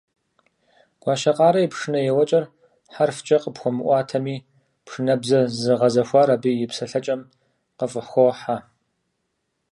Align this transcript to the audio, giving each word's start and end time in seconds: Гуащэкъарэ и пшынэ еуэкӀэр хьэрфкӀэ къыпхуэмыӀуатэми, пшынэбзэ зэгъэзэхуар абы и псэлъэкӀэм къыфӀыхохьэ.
Гуащэкъарэ 1.01 1.59
и 1.65 1.69
пшынэ 1.71 1.99
еуэкӀэр 2.11 2.45
хьэрфкӀэ 2.93 3.37
къыпхуэмыӀуатэми, 3.43 4.35
пшынэбзэ 4.85 5.39
зэгъэзэхуар 5.61 6.29
абы 6.35 6.51
и 6.63 6.67
псэлъэкӀэм 6.69 7.21
къыфӀыхохьэ. 7.77 8.57